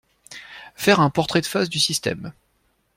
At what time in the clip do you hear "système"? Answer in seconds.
1.77-2.33